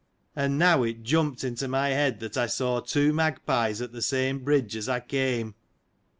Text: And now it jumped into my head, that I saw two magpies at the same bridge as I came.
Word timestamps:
And 0.35 0.57
now 0.57 0.81
it 0.81 1.03
jumped 1.03 1.43
into 1.43 1.67
my 1.67 1.89
head, 1.89 2.21
that 2.21 2.35
I 2.35 2.47
saw 2.47 2.79
two 2.79 3.13
magpies 3.13 3.81
at 3.83 3.91
the 3.91 4.01
same 4.01 4.39
bridge 4.39 4.75
as 4.75 4.89
I 4.89 4.99
came. 4.99 5.53